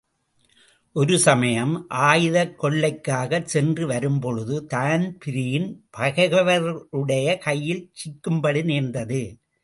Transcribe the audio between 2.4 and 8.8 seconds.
கொள்ளைக்காகச் சென்று வரும்பொழுது தான்பிரீன் பகைவர்களுடைய கையில் சிக்கும்படி